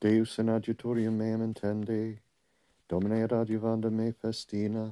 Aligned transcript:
Deus 0.00 0.38
in 0.38 0.46
adjutorium 0.46 1.12
meam 1.12 1.42
intende, 1.42 2.18
Domine 2.88 3.22
ad 3.22 3.32
adjuvanda 3.32 3.90
me 3.90 4.12
festina, 4.12 4.90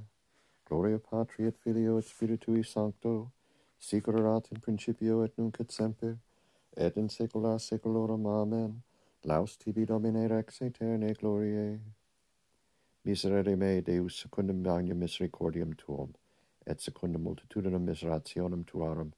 Gloria 0.68 0.98
Patri 0.98 1.46
et 1.46 1.56
Filio 1.56 1.96
et 1.96 2.04
Spiritui 2.04 2.62
Sancto, 2.62 3.32
Sicurat 3.78 4.46
in 4.52 4.60
principio 4.60 5.22
et 5.22 5.32
nunc 5.38 5.58
et 5.60 5.72
semper, 5.72 6.18
et 6.76 6.94
in 6.98 7.08
saecula 7.08 7.58
saeculorum. 7.58 8.26
Amen. 8.26 8.82
Laus 9.24 9.56
tibi 9.56 9.86
Domine 9.86 10.28
rex 10.28 10.60
aeternae 10.60 11.14
gloriae. 11.14 11.80
Miserere 13.06 13.56
me, 13.56 13.80
Deus, 13.80 14.14
secundum 14.14 14.62
magnum 14.62 15.00
misericordium 15.00 15.74
tuum, 15.74 16.12
et 16.66 16.82
secundum 16.82 17.22
multitudinum 17.22 17.82
miserationem 17.82 18.66
tuarum, 18.66 19.14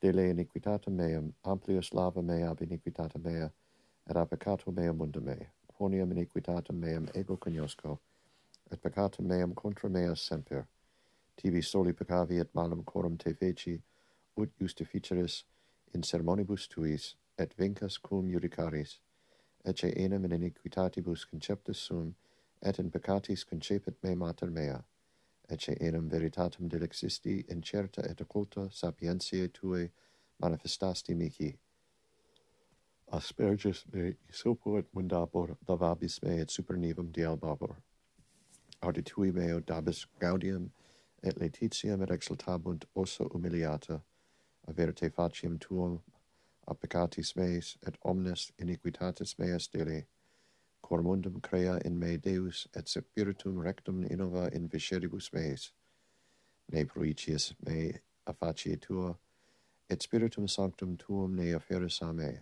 dele 0.00 0.30
iniquitatem 0.30 0.96
meam, 0.96 1.34
amplius 1.44 1.92
lava 1.92 2.22
mea 2.22 2.48
ab 2.48 2.60
iniquitatem 2.60 3.22
mea, 3.22 3.52
et 4.08 4.16
ab 4.16 4.30
peccato 4.30 4.72
meum 4.72 5.00
unda 5.00 5.20
me, 5.20 5.36
quoniam 5.78 6.12
iniquitatem 6.12 6.78
meam 6.78 7.08
ego 7.14 7.36
cognosco, 7.36 7.98
et 8.70 8.80
peccatum 8.82 9.26
meam 9.26 9.54
contra 9.54 9.88
mea 9.88 10.14
semper. 10.14 10.66
Tibi 11.36 11.62
soli 11.62 11.92
peccavi 11.92 12.40
et 12.40 12.54
malum 12.54 12.82
corum 12.84 13.16
te 13.18 13.34
feci, 13.34 13.80
ut 14.36 14.50
justificeris 14.60 15.44
in 15.94 16.02
sermonibus 16.02 16.68
tuis, 16.68 17.14
et 17.38 17.54
vincas 17.58 17.98
cum 18.02 18.30
judicaris, 18.30 18.98
ecce 19.64 19.92
enem 19.96 20.24
in 20.24 20.32
iniquitatibus 20.38 21.26
conceptus 21.30 21.78
sum, 21.78 22.14
et 22.62 22.78
in 22.78 22.90
peccatis 22.90 23.44
concepit 23.44 24.02
me 24.02 24.14
mater 24.14 24.50
mea, 24.50 24.82
ecce 25.48 25.76
enem 25.80 26.08
veritatem 26.08 26.68
dilexisti 26.68 27.44
in 27.48 27.62
certa 27.62 28.02
et 28.02 28.20
occulta 28.20 28.68
sapientiae 28.70 29.48
tuae 29.52 29.90
manifestasti 30.40 31.14
mihi, 31.14 31.52
asperges 33.12 33.84
me 33.92 34.14
isopo 34.28 34.78
et 34.78 34.86
mundabor 34.94 35.56
davabis 35.66 36.22
me 36.22 36.40
et 36.40 36.50
supernivum 36.50 37.12
dialbabor. 37.12 37.76
Auditui 38.82 39.32
meo 39.32 39.60
dabis 39.60 40.06
gaudium 40.18 40.70
et 41.22 41.38
letitiam 41.40 42.02
et 42.02 42.10
exultabunt 42.10 42.84
osso 42.94 43.28
humiliata, 43.28 44.02
averte 44.68 45.10
faciem 45.10 45.58
tuum 45.58 46.00
a 46.66 46.74
peccatis 46.74 47.36
meis 47.36 47.76
et 47.86 47.96
omnes 48.04 48.52
iniquitatis 48.58 49.38
meas 49.38 49.68
dele, 49.68 50.06
cor 50.82 51.02
mundum 51.02 51.40
crea 51.40 51.78
in 51.84 51.98
me 51.98 52.16
Deus 52.16 52.66
et 52.74 52.88
spiritum 52.88 53.58
rectum 53.58 54.04
innova 54.04 54.52
in 54.52 54.68
visceribus 54.68 55.32
meis, 55.32 55.72
ne 56.72 56.84
proicius 56.84 57.54
me 57.64 57.92
affacie 58.26 58.80
tua, 58.80 59.16
et 59.88 60.02
spiritum 60.02 60.48
sanctum 60.48 60.96
tuum 60.96 61.36
ne 61.36 61.52
afferis 61.54 62.02
a 62.02 62.12
me, 62.12 62.40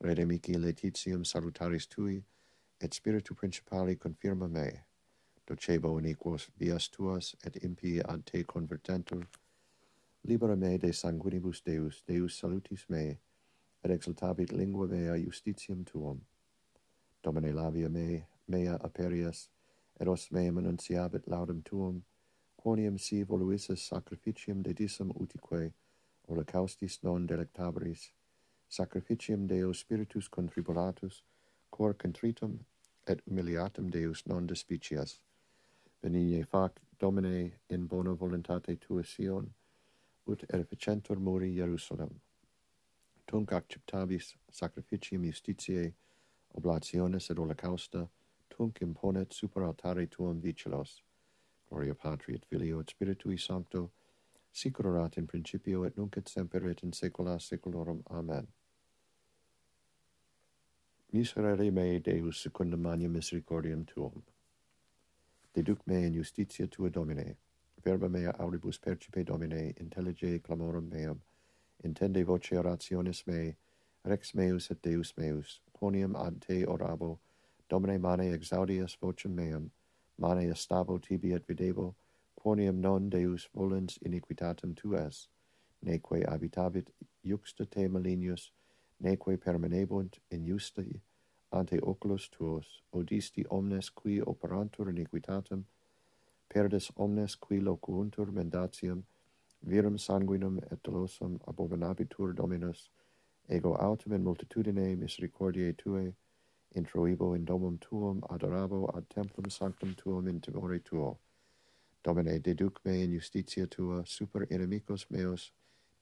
redemici 0.00 0.54
Letitium 0.56 1.24
salutaris 1.24 1.86
tui, 1.86 2.22
et 2.80 2.94
spiritu 2.94 3.34
principali 3.34 3.96
confirma 3.96 4.48
me, 4.48 4.84
docebo 5.46 5.98
in 5.98 6.06
equos 6.06 6.48
vias 6.58 6.88
tuas, 6.88 7.34
et 7.44 7.56
impii 7.64 8.02
ante 8.08 8.44
convertentur, 8.44 9.26
libera 10.24 10.56
me 10.56 10.78
de 10.78 10.92
sanguinibus 10.92 11.62
Deus, 11.64 12.02
Deus 12.06 12.38
salutis 12.38 12.84
me, 12.88 13.18
et 13.82 13.90
exultabit 13.90 14.52
lingua 14.52 14.86
mea 14.86 15.16
justitium 15.16 15.84
tuum. 15.84 16.20
Domine 17.22 17.52
labia 17.52 17.88
me, 17.88 18.26
mea 18.46 18.78
aperias, 18.80 19.48
et 20.00 20.08
os 20.08 20.30
meam 20.30 20.58
annunciabit 20.58 21.26
laudum 21.26 21.62
tuum, 21.64 22.02
quoniam 22.56 22.98
si 22.98 23.24
voluisses 23.24 23.80
sacrificium 23.88 24.62
dedisum 24.62 25.10
utique, 25.16 25.72
holocaustis 26.28 27.02
non 27.02 27.26
delectabris, 27.26 28.12
sacrificium 28.68 29.46
Deo 29.46 29.72
spiritus 29.72 30.28
contribulatus, 30.28 31.22
cor 31.70 31.94
contritum 31.94 32.58
et 33.06 33.20
humiliatum 33.26 33.90
Deus 33.90 34.26
non 34.26 34.46
despicias. 34.46 35.20
Benigne 36.02 36.44
fac, 36.44 36.80
Domine, 37.00 37.52
in 37.70 37.86
bona 37.86 38.14
voluntate 38.14 38.76
tua 38.76 39.02
Sion, 39.02 39.54
ut 40.26 40.44
erficentur 40.52 41.18
muri 41.18 41.54
Jerusalem. 41.54 42.20
Tunc 43.26 43.52
acceptabis 43.52 44.36
sacrificium 44.50 45.24
justitiae, 45.24 45.92
oblationes 46.54 47.30
et 47.30 47.38
holocausta, 47.38 48.08
tunc 48.48 48.80
imponet 48.82 49.32
super 49.32 49.62
altare 49.62 50.06
tuum 50.06 50.40
vicelos. 50.40 51.02
Gloria 51.68 51.94
Patri 51.94 52.34
et 52.34 52.44
Filio 52.44 52.80
et 52.80 52.88
Spiritui 52.88 53.38
Sancto, 53.38 53.90
sic 54.52 54.78
in 55.16 55.26
principio 55.26 55.84
et 55.84 55.96
nunc 55.96 56.16
et 56.16 56.28
semper 56.28 56.68
et 56.68 56.82
in 56.82 56.92
saecula 56.92 57.38
saeculorum. 57.38 58.02
Amen 58.10 58.48
miserere 61.12 61.70
me, 61.72 61.98
Deus, 61.98 62.42
secundum 62.42 62.82
magnam 62.82 63.12
misericordiam 63.12 63.86
tuum. 63.86 64.22
Deduc 65.54 65.78
me 65.86 66.04
in 66.04 66.14
justitia 66.14 66.70
tua, 66.70 66.90
Domine. 66.90 67.36
Verba 67.84 68.08
mea 68.08 68.32
auribus 68.38 68.78
percipe, 68.78 69.24
Domine, 69.24 69.74
intellige 69.80 70.40
clamorum 70.40 70.90
meam. 70.90 71.20
Intende 71.84 72.24
voce 72.24 72.56
orationis 72.56 73.26
mei, 73.26 73.56
rex 74.04 74.34
meus 74.34 74.70
et 74.70 74.82
Deus 74.82 75.14
meus. 75.16 75.60
Quoniam 75.72 76.14
ad 76.16 76.40
te 76.40 76.64
orabo, 76.66 77.18
Domine 77.68 77.98
mane 77.98 78.32
exaudias 78.32 78.96
vocem 79.00 79.34
meam, 79.34 79.70
mane 80.18 80.48
estabo 80.50 80.98
tibi 80.98 81.32
et 81.32 81.46
videbo, 81.46 81.94
quoniam 82.34 82.80
non 82.80 83.08
Deus 83.10 83.48
volens 83.54 83.98
iniquitatem 83.98 84.74
tuas, 84.74 85.28
neque 85.82 86.24
habitabit 86.26 86.90
juxta 87.22 87.66
te 87.66 87.88
malignus, 87.88 88.50
neque 89.00 89.36
permanebunt 89.36 90.18
in 90.30 90.44
justi 90.44 91.00
ante 91.50 91.78
oculos 91.80 92.28
tuos, 92.28 92.82
odisti 92.92 93.44
omnes 93.50 93.90
qui 93.90 94.20
operantur 94.20 94.90
iniquitatem, 94.90 95.64
perdes 96.48 96.90
omnes 96.96 97.36
qui 97.36 97.60
locuuntur 97.60 98.32
mendatium, 98.32 99.04
virum 99.64 99.98
sanguinum 99.98 100.58
et 100.70 100.82
dolosum 100.82 101.38
abominabitur 101.46 102.34
Dominus, 102.34 102.90
ego 103.48 103.74
autem 103.74 104.12
in 104.12 104.24
multitudine 104.24 104.96
misericordiae 104.96 105.72
tuae, 105.72 106.12
introibo 106.74 107.34
in 107.34 107.44
domum 107.44 107.78
tuum 107.80 108.20
adorabo 108.30 108.86
ad 108.94 109.08
templum 109.08 109.50
sanctum 109.50 109.94
tuum 109.94 110.28
in 110.28 110.40
timore 110.40 110.80
tuo. 110.84 111.18
Domine, 112.04 112.38
deduc 112.40 112.78
me 112.84 113.02
in 113.02 113.12
justitia 113.12 113.66
tua 113.66 114.04
super 114.06 114.46
inimicos 114.50 115.06
meos, 115.10 115.52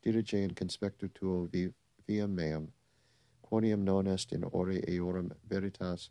dirige 0.02 0.42
in 0.42 0.54
conspectu 0.54 1.08
tuo 1.08 1.46
vi, 1.52 1.72
viam 2.06 2.34
meam, 2.34 2.72
quoniam 3.50 3.84
non 3.84 4.06
est 4.06 4.32
in 4.32 4.44
ore 4.52 4.80
eorum 4.88 5.30
veritas, 5.48 6.10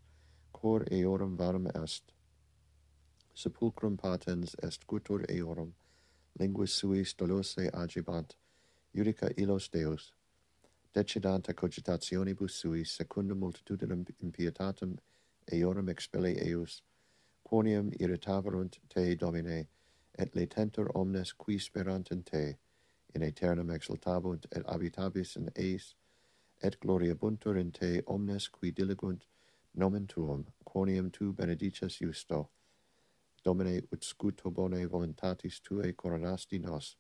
cor 0.54 0.86
eorum 0.92 1.38
varum 1.38 1.68
est. 1.84 2.14
Sepulcrum 3.36 3.98
patens 3.98 4.56
est 4.64 4.88
gutur 4.88 5.26
eorum, 5.30 5.74
linguis 6.40 6.72
suis 6.72 7.14
dolose 7.14 7.70
agibant, 7.74 8.36
judica 8.94 9.30
illos 9.38 9.70
Deus. 9.70 10.14
decidanta 10.96 11.54
cogitationibus 11.54 12.52
suis 12.52 12.90
secundum 12.90 13.40
multitudinem 13.40 14.06
impietatum 14.24 14.98
eorum 15.52 15.90
expelli 15.90 16.38
eus, 16.48 16.84
quoniam 17.44 17.92
irritaverunt 18.00 18.80
te 18.90 19.16
Domine, 19.16 19.68
et 20.18 20.34
letentur 20.36 20.90
omnes 20.96 21.34
qui 21.34 21.60
sperant 21.60 22.12
in 22.12 22.24
te, 22.24 22.58
in 23.14 23.24
aeternum 23.24 23.72
exultabunt 23.72 24.46
et 24.56 24.64
habitabis 24.66 25.36
in 25.36 25.50
eis, 25.56 25.96
et 26.64 26.80
gloriabuntur 26.80 27.58
in 27.58 27.72
te 27.72 28.02
omnes 28.08 28.48
qui 28.48 28.72
diligunt 28.72 29.26
nomen 29.74 30.08
tuum, 30.08 30.46
quoniam 30.64 31.12
tu 31.12 31.34
benedices 31.34 32.00
justo. 32.02 32.50
Domine 33.44 33.82
ut 33.92 34.04
scuto 34.04 34.52
bone 34.52 34.86
voluntatis 34.88 35.62
tuae 35.62 35.94
coronasti 35.94 36.60
nos. 36.60 36.96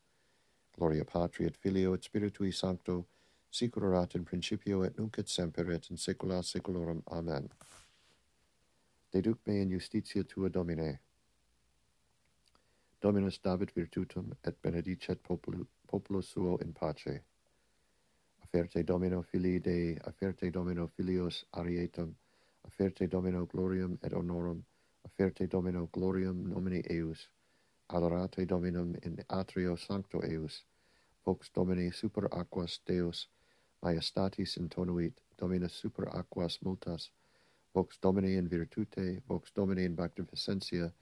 Gloria 0.77 1.05
Patri 1.05 1.45
et 1.45 1.57
Filio 1.57 1.93
et 1.93 2.03
Spiritui 2.03 2.51
Sancto, 2.51 3.07
sic 3.49 3.75
in 4.15 4.25
principio 4.25 4.83
et 4.83 4.97
nunc 4.97 5.17
et 5.17 5.27
semper 5.27 5.71
et 5.71 5.89
in 5.89 5.97
saecula 5.97 6.43
saeculorum. 6.43 7.01
Amen. 7.11 7.49
Deduc 9.11 9.39
me 9.47 9.61
in 9.61 9.69
justitia 9.69 10.23
tua, 10.23 10.49
Domine. 10.49 10.99
Dominus 13.01 13.39
David 13.39 13.71
virtutum 13.71 14.33
et 14.43 14.61
benedicet 14.61 15.23
populu, 15.23 15.65
populo 15.87 16.21
suo 16.21 16.57
in 16.57 16.73
pace. 16.73 17.23
Aferte 18.55 18.85
Domino 18.85 19.21
Filii 19.21 19.59
Dei, 19.59 19.97
aferte 20.05 20.49
Domino 20.49 20.87
Filios 20.87 21.45
Arietam, 21.51 22.15
aferte 22.63 23.05
Domino 23.05 23.45
Glorium 23.45 23.97
et 24.01 24.13
Honorum, 24.13 24.63
aferte 25.03 25.45
Domino 25.45 25.89
Glorium 25.91 26.47
nomini 26.47 26.81
Eius, 26.89 27.27
adorate 27.87 28.45
Dominum 28.45 28.95
in 29.03 29.21
atrio 29.27 29.75
sancto 29.75 30.21
Eius, 30.21 30.63
vox 31.25 31.51
Domini 31.51 31.91
super 31.91 32.29
aquas 32.31 32.79
Deus, 32.85 33.27
majestatis 33.81 34.55
intonuit, 34.55 35.19
Domina 35.37 35.67
super 35.67 36.07
aquas 36.15 36.57
multas, 36.61 37.11
vox 37.73 37.99
Domini 37.99 38.37
in 38.37 38.47
virtute, 38.47 39.21
vox 39.27 39.51
Domini 39.53 39.83
in 39.83 39.95
magnificentia, 39.95 40.93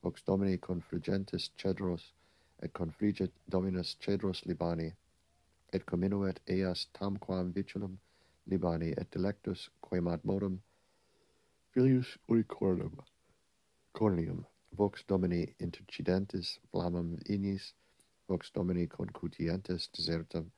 vox 0.00 0.22
Domini 0.24 0.56
confrigentis 0.56 1.50
cedros, 1.58 2.14
et 2.62 2.72
confrigit 2.72 3.30
Dominus 3.46 3.98
cedros 4.00 4.46
Libani, 4.46 4.94
et 5.72 5.84
comminuet 5.86 6.40
eas 6.46 6.86
tamquam 6.98 7.52
viculum 7.52 7.98
libani 8.46 8.92
et 8.96 9.10
delectus 9.10 9.68
quemat 9.80 10.24
modum 10.24 10.62
filius 11.72 12.18
unicornum. 12.28 12.98
Corneum 13.92 14.44
vox 14.76 15.04
domini 15.08 15.54
intercidentis 15.58 16.58
flammam 16.70 17.18
inis 17.28 17.72
vox 18.28 18.50
domini 18.50 18.86
concutientes 18.86 19.88
desertum 19.96 20.50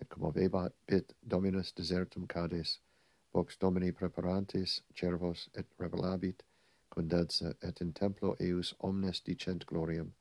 et 0.00 0.08
commovebat 0.08 0.72
pit 0.86 1.14
dominus 1.28 1.72
desertum 1.72 2.26
cades 2.26 2.78
vox 3.34 3.56
domini 3.58 3.92
preparantes 3.92 4.80
cervos 4.94 5.48
et 5.54 5.66
revelabit 5.78 6.42
condensa 6.90 7.54
et 7.62 7.80
in 7.80 7.92
templo 7.92 8.36
eius 8.40 8.74
omnes 8.80 9.20
dicent 9.20 9.64
gloriam 9.66 10.12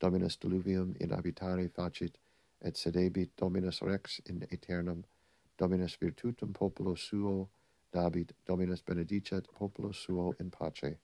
dominus 0.00 0.36
diluvium 0.36 0.96
in 1.00 1.10
habitare 1.10 1.68
facit 1.68 2.18
et 2.64 2.76
sedebit 2.76 3.30
Dominus 3.36 3.82
Rex 3.82 4.20
in 4.28 4.46
aeternum, 4.50 5.04
Dominus 5.58 5.96
virtutum 5.96 6.52
populo 6.52 6.94
suo 6.94 7.48
dabit, 7.92 8.32
Dominus 8.46 8.82
benedicet 8.82 9.46
populo 9.58 9.92
suo 9.92 10.34
in 10.40 10.50
pace. 10.50 10.98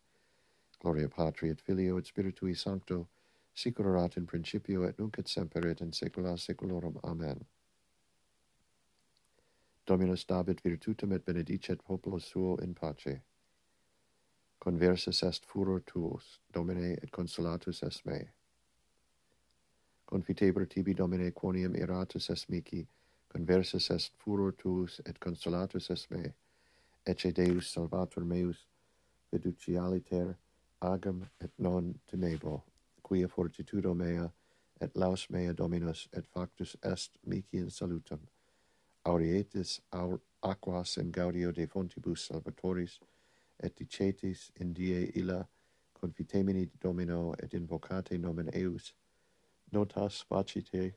Gloria 0.81 1.09
Patri 1.09 1.51
et 1.51 1.61
Filio 1.61 1.99
et 1.99 2.07
Spiritui 2.07 2.55
Sancto, 2.55 3.09
sic 3.55 3.79
in 3.79 4.27
principio 4.27 4.85
et 4.85 4.99
nunc 4.99 5.19
et 5.19 5.29
semper 5.29 5.67
et 5.67 5.81
in 5.81 5.93
saecula 5.93 6.37
saeculorum. 6.37 6.99
Amen. 7.03 7.45
Dominus 9.85 10.25
dabit 10.25 10.61
virtutum 10.63 11.13
et 11.13 11.25
benedicet 11.25 11.83
populo 11.83 12.19
suo 12.19 12.57
in 12.63 12.75
pace. 12.75 13.21
Conversus 14.61 15.23
est 15.23 15.45
furor 15.45 15.81
tuus, 15.81 16.41
Domine, 16.53 16.97
et 17.03 17.11
consolatus 17.11 17.83
es 17.83 18.05
mei. 18.05 18.29
Confiteber 20.09 20.65
tibi 20.65 20.95
Domine 20.95 21.33
quoniam 21.33 21.75
iratus 21.77 22.31
est 22.31 22.49
mici, 22.49 22.87
conversus 23.29 23.91
est 23.91 24.11
furor 24.17 24.53
tuus 24.57 25.03
et 25.05 25.19
consolatus 25.19 25.91
est 25.91 26.11
me. 26.11 26.33
Ecce 27.05 27.31
Deus 27.35 27.69
salvator 27.71 28.25
meus, 28.25 28.57
fiducialiter 29.31 30.35
agam 30.81 31.29
et 31.43 31.51
non 31.59 31.95
tenebo, 32.07 32.63
quia 33.03 33.29
fortitudo 33.29 33.95
mea 33.95 34.33
et 34.81 34.97
laus 34.97 35.29
mea 35.29 35.53
Dominus 35.53 36.09
et 36.15 36.25
factus 36.27 36.75
est 36.83 37.19
mici 37.27 37.59
in 37.59 37.69
salutam. 37.69 38.21
Aurietis 39.05 39.79
aur 39.93 40.23
aquas 40.43 40.97
in 40.97 41.11
gaudio 41.11 41.53
de 41.53 41.67
fontibus 41.67 42.31
salvatoris 42.31 42.99
et 43.63 43.77
dicetis 43.77 44.51
in 44.59 44.73
die 44.73 45.13
illa 45.21 45.47
confitemini 45.93 46.67
Domino 46.81 47.35
et 47.39 47.53
invocate 47.53 48.17
nomen 48.19 48.49
eius 48.55 48.95
notas 49.73 50.25
facite 50.29 50.95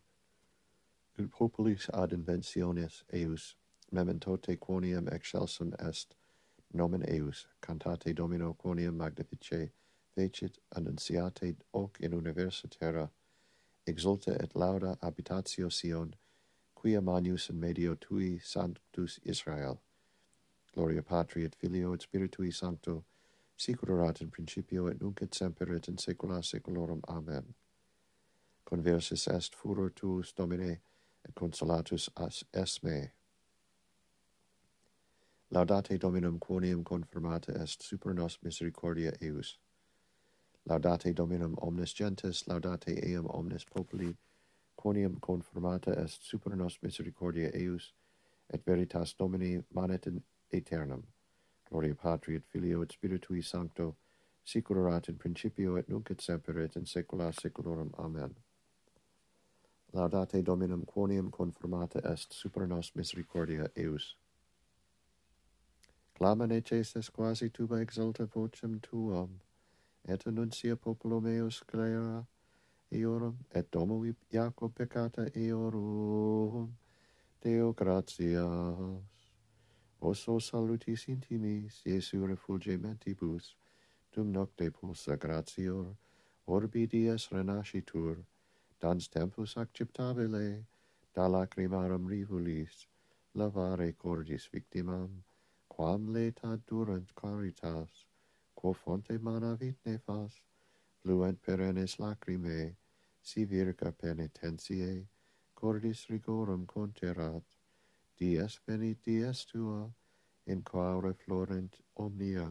ut 1.20 1.32
populis 1.32 1.90
ad 1.94 2.12
inventiones 2.12 3.04
eius 3.14 3.56
memento 3.92 4.38
te 4.38 4.56
quoniam 4.56 5.08
excelsum 5.08 5.74
est 5.90 6.16
nomen 6.74 7.04
eius 7.08 7.48
cantate 7.62 8.14
domino 8.14 8.54
quoniam 8.54 8.96
magnifice 8.96 9.72
fecit 10.16 10.58
annunciate 10.76 11.56
hoc 11.74 12.00
in 12.00 12.14
universa 12.14 12.68
terra 12.70 13.10
exulta 13.88 14.36
et 14.44 14.56
lauda 14.56 14.98
habitatio 15.02 15.70
Sion 15.70 16.16
quia 16.76 17.02
manius 17.02 17.50
in 17.50 17.60
medio 17.60 17.96
tui 17.96 18.40
sanctus 18.40 19.20
Israel. 19.24 19.80
Gloria 20.74 21.02
patri 21.04 21.44
et 21.46 21.56
filio 21.56 21.94
et 21.94 22.02
spiritui 22.02 22.52
sancto 22.52 23.04
sic 23.58 23.84
erat 23.84 24.22
in 24.22 24.32
principio 24.32 24.88
et 24.88 25.00
nunc 25.02 25.22
et 25.22 25.34
semper 25.36 25.76
et 25.76 25.88
in 25.88 25.98
saecula 25.98 26.42
saeculorum. 26.44 27.02
Amen 27.08 27.54
conversus 28.72 29.28
est 29.28 29.54
furor 29.54 29.90
tuus, 29.94 30.34
Domine, 30.34 30.80
et 31.28 31.36
consolatus 31.36 32.10
as 32.16 32.44
es 32.54 32.82
me. 32.84 33.12
Laudate 35.52 36.00
Dominum 36.00 36.40
quonium 36.40 36.84
confirmata 36.84 37.52
est 37.62 37.84
super 37.84 38.14
nos 38.14 38.38
misericordia 38.42 39.12
eius. 39.22 39.58
Laudate 40.70 41.14
Dominum 41.14 41.58
omnes 41.62 41.94
gentes, 41.94 42.46
laudate 42.48 42.98
eam 43.04 43.28
omnes 43.28 43.66
populi, 43.66 44.16
quonium 44.78 45.20
confirmata 45.20 45.92
est 46.02 46.24
super 46.24 46.56
nos 46.56 46.78
misericordia 46.82 47.52
eius, 47.54 47.92
et 48.54 48.64
veritas 48.66 49.14
Domini 49.20 49.62
manet 49.74 50.08
in 50.08 50.24
aeternum. 50.54 51.04
Gloria 51.70 51.96
Patri 51.96 52.36
et 52.36 52.46
Filio 52.46 52.84
et 52.84 52.90
Spiritui 52.90 53.44
Sancto, 53.44 53.96
sicurat 54.46 55.10
in 55.10 55.18
principio 55.18 55.76
et 55.76 55.90
nunc 55.90 56.10
et 56.10 56.22
semper 56.22 56.58
et 56.64 56.78
in 56.78 56.86
saecula 56.86 57.34
saeculorum. 57.34 57.92
Amen. 58.00 58.34
Laudate 59.94 60.42
Dominum 60.42 60.86
quonium 60.86 61.30
conformata 61.30 62.00
est 62.14 62.32
super 62.32 62.66
nos 62.66 62.96
misericordia 62.96 63.70
eius. 63.76 64.16
Clama 66.14 66.48
neceses 66.48 67.10
quasi 67.10 67.50
tuba 67.50 67.82
exulta 67.82 68.26
vocem 68.26 68.80
tuam, 68.80 69.42
et 70.08 70.26
annuncia 70.28 70.78
populo 70.78 71.20
meus 71.20 71.62
clera 71.64 72.26
eorum, 72.90 73.38
et 73.54 73.70
domo 73.70 74.02
Iaco 74.32 74.70
peccata 74.70 75.26
eorum, 75.36 76.72
Deo 77.42 77.74
gratias. 77.74 79.04
Oso 80.00 80.40
salutis 80.40 81.08
intimis, 81.08 81.82
Iesu 81.86 82.26
refulgementibus, 82.28 83.56
dum 84.14 84.32
nocte 84.32 84.72
pulsa 84.72 85.18
gratior, 85.18 85.98
orbi 86.48 86.88
dies 86.88 87.28
renascitur, 87.30 88.24
dans 88.82 89.08
tempus 89.08 89.56
acceptabile 89.64 90.66
da 91.16 91.28
lacrimarum 91.28 92.08
rivulis 92.14 92.88
lavare 93.36 93.90
cordis 94.04 94.50
victimam 94.54 95.24
quam 95.68 96.08
leta 96.14 96.52
durant 96.68 97.14
caritas 97.22 98.06
quo 98.56 98.74
fonte 98.74 99.18
manavit 99.28 99.78
nefas 99.86 100.42
fluent 101.02 101.42
perennes 101.42 101.98
lacrimae 102.04 102.76
si 103.22 103.46
virga 103.46 103.92
penitentiae 104.04 105.08
cordis 105.56 106.06
rigorum 106.10 106.66
conterat 106.66 107.58
dies 108.18 108.60
venit 108.68 108.98
dies 109.06 109.46
tua 109.46 109.82
in 110.48 110.62
quaure 110.64 111.14
florent 111.14 111.76
omnia. 111.96 112.48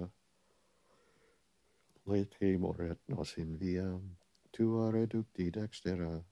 Lete 2.06 2.58
moret 2.58 2.98
nos 3.08 3.36
in 3.36 3.56
viam 3.58 4.16
tua 4.60 4.90
reducti 4.92 5.48
dextera, 5.50 6.22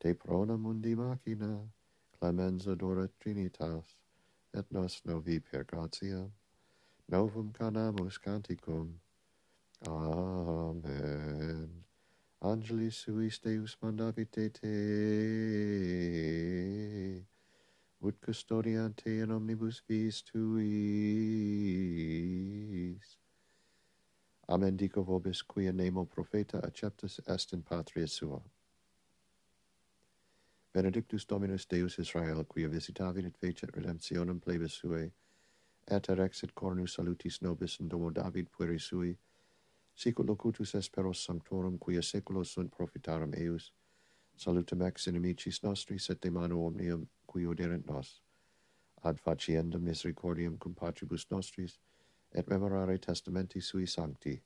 te 0.00 0.14
prona 0.14 0.56
mundi 0.56 0.94
machina, 0.96 1.60
clemenza 2.18 2.74
dorat 2.74 3.12
trinitas, 3.20 3.84
et 4.54 4.64
nos 4.72 5.04
novi 5.04 5.40
per 5.40 5.64
gratia, 5.64 6.30
novum 7.06 7.52
canamus 7.52 8.18
canticum. 8.18 8.98
Amen. 9.86 11.84
Angeli 12.40 12.90
suis 12.90 13.38
Deus 13.44 13.76
mandavite 13.82 14.48
te, 14.56 14.72
ut 18.00 18.20
custodiante 18.24 19.10
in 19.20 19.30
omnibus 19.30 19.82
vis 19.86 20.22
tuis. 20.22 20.56
Amen 24.48 24.76
dico 24.76 25.02
vobis, 25.02 25.42
quia 25.42 25.72
nemo 25.72 26.04
profeta 26.04 26.60
acceptus 26.62 27.20
est 27.26 27.52
in 27.52 27.62
patria 27.62 28.06
sua. 28.06 28.40
Benedictus 30.72 31.24
Dominus 31.24 31.66
Deus 31.66 31.98
Israel, 31.98 32.44
quia 32.44 32.68
visitavit 32.68 33.24
et 33.26 33.36
fecit 33.36 33.72
redemptionem 33.74 34.38
plebis 34.40 34.76
suae, 34.78 35.10
et 35.90 36.08
erexit 36.08 36.54
cornus 36.54 36.94
salutis 36.94 37.40
nobis 37.42 37.80
in 37.80 37.88
domo 37.88 38.10
David 38.10 38.46
pueri 38.50 38.78
sui, 38.78 39.16
sicut 39.94 40.26
locutus 40.26 40.74
esperos 40.74 41.24
sanctorum 41.24 41.78
quia 41.78 42.02
seculos 42.02 42.52
sunt 42.54 42.70
profitarum 42.70 43.34
eius, 43.34 43.72
salutem 44.36 44.82
ex 44.82 45.08
inimicis 45.08 45.62
nostris 45.64 46.08
et 46.10 46.20
de 46.20 46.30
manu 46.30 46.66
omnium 46.66 47.08
qui 47.26 47.46
oderent 47.46 47.86
nos, 47.86 48.20
ad 49.02 49.18
faciendam 49.18 49.82
misericordiam 49.82 50.56
cum 50.58 50.74
patribus 50.74 51.26
nostris, 51.30 51.80
et 52.34 52.48
memorare 52.48 52.98
testamenti 52.98 53.60
sui 53.60 53.86
sancti, 53.86 54.42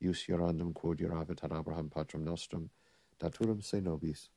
ius 0.00 0.24
jurandum 0.28 0.72
quod 0.72 0.98
juravit 0.98 1.44
ad 1.44 1.52
Abraham 1.52 1.88
patrum 1.88 2.22
nostrum, 2.22 2.68
daturum 3.18 3.60
se 3.62 3.80
nobis, 3.80 4.28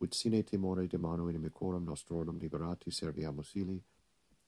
ut 0.00 0.14
sine 0.14 0.42
timore 0.42 0.86
de 0.86 0.98
manu 0.98 1.28
inimicorum 1.28 1.84
nostrorum 1.84 2.38
liberati 2.38 2.90
serviamus 2.90 3.54
ili, 3.54 3.82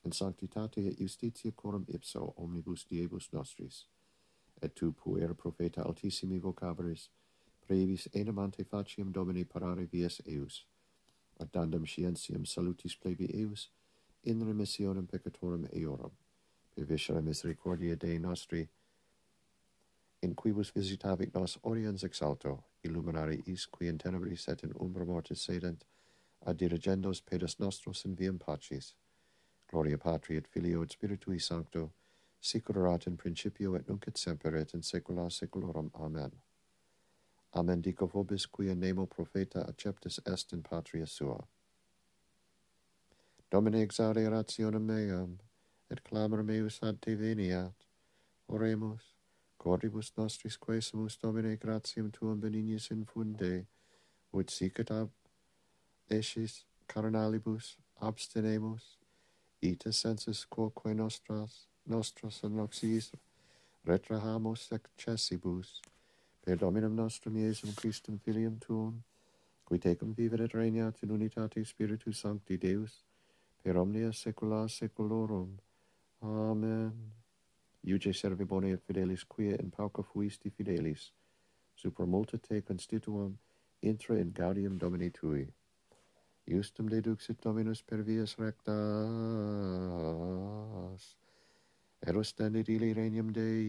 in 0.05 0.11
sanctitate 0.11 0.87
et 0.87 0.99
justitia 0.99 1.51
corum 1.51 1.85
ipso 1.87 2.33
omnibus 2.37 2.85
diebus 2.89 3.31
nostris, 3.33 3.85
et 4.61 4.75
tu 4.75 4.91
puer 4.91 5.33
profeta 5.33 5.81
altissimi 5.81 6.39
vocaveris, 6.39 7.09
praevis 7.65 8.07
enim 8.13 8.39
ante 8.39 8.63
faciam 8.63 9.11
Domini 9.11 9.45
parare 9.45 9.87
vias 9.91 10.21
eius, 10.25 10.65
ad 11.39 11.49
dandam 11.51 11.85
scientiam 11.85 12.45
salutis 12.45 12.95
plebi 12.95 13.31
eius, 13.33 13.69
in 14.23 14.45
remissionem 14.45 15.07
peccatorum 15.07 15.67
eorum 15.71 16.11
vivescere 16.75 17.21
misericordia 17.21 17.95
Dei 17.95 18.19
nostri, 18.19 18.67
in 20.21 20.33
quibus 20.33 20.71
visitavit 20.73 21.33
nos 21.33 21.57
oriens 21.61 22.03
exalto, 22.03 22.63
illuminari 22.81 23.41
is 23.45 23.65
qui 23.65 23.87
in 23.87 23.97
tenebris 23.97 24.47
et 24.47 24.63
in 24.63 24.73
umbra 24.81 25.05
mortis 25.05 25.41
sedent, 25.41 25.85
ad 26.45 26.57
dirigendos 26.57 27.21
pedes 27.21 27.59
nostros 27.59 28.05
in 28.05 28.15
viam 28.15 28.37
pacis. 28.39 28.95
Gloria 29.69 29.97
Patri 29.97 30.37
et 30.37 30.47
Filio 30.47 30.81
et 30.81 30.91
Spiritui 30.91 31.39
Sancto, 31.39 31.91
sicurat 32.39 33.07
in 33.07 33.17
principio 33.17 33.75
et 33.75 33.87
nunc 33.87 34.07
et 34.07 34.17
semper 34.17 34.55
et 34.55 34.73
in 34.73 34.81
saecula 34.81 35.29
saeculorum. 35.29 35.91
Amen. 35.93 36.31
Amen 37.53 37.81
dico 37.81 38.07
vobis 38.07 38.45
quia 38.47 38.75
nemo 38.75 39.05
profeta 39.05 39.65
acceptus 39.67 40.19
est 40.25 40.53
in 40.53 40.61
patria 40.61 41.05
sua. 41.05 41.47
Domine 43.49 43.81
exare 43.81 44.27
rationem 44.27 44.85
meam, 44.85 45.39
et 45.95 46.03
clamor 46.03 46.43
meus 46.43 46.81
ante 46.83 47.15
veniat. 47.15 47.87
Oremus, 48.47 49.13
cordibus 49.57 50.11
nostris 50.17 50.57
quesumus 50.57 51.17
Domine 51.21 51.55
gratiam 51.57 52.11
tuam 52.11 52.39
benignis 52.39 52.89
infunde, 52.91 53.65
ut 54.33 54.51
sicet 54.51 54.91
ab 54.91 55.09
escis 56.09 56.65
carnalibus 56.87 57.77
abstinemus, 58.01 58.97
ita 59.61 59.91
sensus 59.91 60.45
quoque 60.45 60.93
nostras, 60.93 61.67
nostras 61.85 62.43
annoxiis 62.43 63.11
retrahamus 63.85 64.71
excessibus, 64.71 65.81
per 66.43 66.57
Dominum 66.57 66.95
nostrum 66.95 67.37
Iesum 67.37 67.73
Christum 67.75 68.19
Filium 68.19 68.59
Tuum, 68.59 69.03
qui 69.65 69.79
tecum 69.79 70.13
vivet 70.13 70.41
et 70.41 70.53
regnat 70.53 71.01
in 71.03 71.11
unitate 71.11 71.65
Spiritus 71.65 72.19
Sancti 72.19 72.57
Deus, 72.57 73.03
per 73.63 73.77
omnia 73.77 74.11
saecula 74.13 74.67
saeculorum. 74.69 75.55
Amen. 76.25 77.13
Iuge 77.85 78.13
servi 78.13 78.45
bone 78.45 78.71
et 78.73 78.81
fidelis 78.81 79.23
quia 79.29 79.55
in 79.61 79.69
pauca 79.69 80.01
fuisti 80.01 80.49
fidelis, 80.49 81.13
super 81.75 82.05
multa 82.05 82.37
te 82.37 82.61
constituam, 82.61 83.37
intra 83.81 84.17
in 84.19 84.31
gaudium 84.33 84.77
Domini 84.77 85.11
tui. 85.11 85.53
Iustum 86.47 86.89
deduxit 86.89 87.41
Dominus 87.43 87.81
per 87.83 88.01
vias 88.03 88.35
rectas, 88.39 88.75
eros 92.01 92.33
tendit 92.33 92.69
ili 92.69 92.93
regnum 92.93 93.31
Dei. 93.33 93.65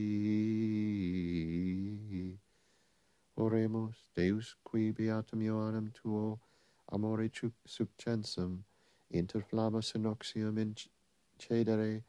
Oremus, 3.37 4.11
Deus 4.17 4.57
qui 4.65 4.93
beatum 4.93 5.41
Ioannem 5.43 5.91
tuo 5.93 6.39
amore 6.93 7.31
succensum, 7.65 8.65
inter 9.11 9.43
flamma 9.43 9.83
sinoxium 9.83 10.59
in 10.59 10.75
cedere, 11.39 12.05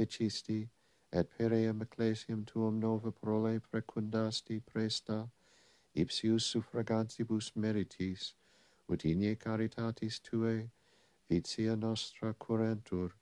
fecisti, 0.00 0.68
et 1.12 1.28
peream 1.36 1.82
ecclesiam 1.82 2.44
tuum 2.46 2.78
nova 2.80 3.10
prole 3.12 3.60
precundasti 3.60 4.60
presta, 4.60 5.28
ipsius 5.94 6.46
suffragantibus 6.52 7.50
meritis, 7.56 8.34
ut 8.88 9.04
inie 9.04 9.34
caritatis 9.36 10.20
tuae, 10.20 10.70
vitia 11.28 11.76
nostra 11.76 12.32
curentur, 12.32 13.12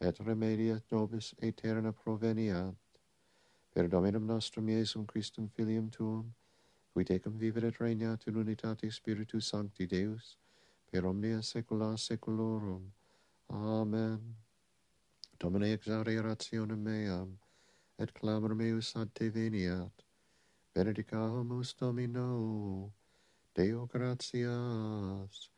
et 0.00 0.20
remedia 0.20 0.80
nobis 0.92 1.34
aeterna 1.42 1.92
proveniant. 1.92 2.76
Per 3.74 3.88
Dominum 3.88 4.26
nostrum 4.26 4.68
Iesum 4.68 5.06
Christum 5.06 5.48
Filium 5.48 5.90
Tuum, 5.90 6.34
qui 6.92 7.04
tecum 7.04 7.38
vivere 7.38 7.68
et 7.68 7.80
regnat 7.80 8.26
in 8.26 8.36
unitate 8.36 8.90
Spiritus 8.90 9.48
Sancti 9.48 9.86
Deus, 9.86 10.36
per 10.90 11.06
omnia 11.06 11.42
saecula 11.42 11.96
saeculorum. 11.96 12.92
Amen. 13.50 14.49
Domine 15.40 15.72
exaudi 15.72 16.20
rationem 16.20 16.82
meam, 16.82 17.38
et 17.96 18.12
clamor 18.12 18.54
meus 18.54 18.94
ante 18.94 19.30
veniat. 19.30 20.02
Benedicamus 20.74 21.74
Domino, 21.78 22.92
Deo 23.54 23.86
gratias. 23.86 25.48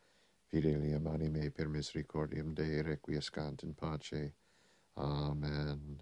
Fidelium 0.47 1.09
anime 1.09 1.51
per 1.51 1.67
misericordiam 1.67 2.55
Dei 2.55 2.81
requiescant 2.83 3.65
in 3.65 3.75
pace. 3.75 4.33
Amen. 4.95 5.99